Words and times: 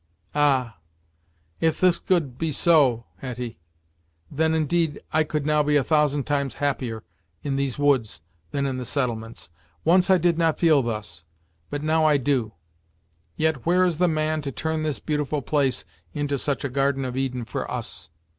"Ah! 0.33 0.79
if 1.59 1.79
this 1.79 1.99
could 1.99 2.39
be 2.39 2.51
so, 2.51 3.05
Hetty, 3.17 3.59
then, 4.31 4.55
indeed, 4.55 4.99
I 5.13 5.23
could 5.23 5.45
now 5.45 5.61
be 5.61 5.75
a 5.75 5.83
thousand 5.83 6.23
times 6.23 6.55
happier 6.55 7.03
in 7.43 7.55
these 7.55 7.77
woods, 7.77 8.19
than 8.49 8.65
in 8.65 8.77
the 8.77 8.83
settlements. 8.85 9.51
Once 9.83 10.09
I 10.09 10.17
did 10.17 10.39
not 10.39 10.57
feel 10.57 10.81
thus, 10.81 11.23
but 11.69 11.83
now 11.83 12.03
I 12.03 12.17
do. 12.17 12.53
Yet 13.35 13.63
where 13.63 13.83
is 13.83 13.99
the 13.99 14.07
man 14.07 14.41
to 14.41 14.51
turn 14.51 14.81
this 14.81 14.99
beautiful 14.99 15.43
place 15.43 15.85
into 16.15 16.39
such 16.39 16.63
a 16.63 16.69
garden 16.69 17.05
of 17.05 17.15
Eden 17.15 17.45
for 17.45 17.69
us?" 17.69 18.09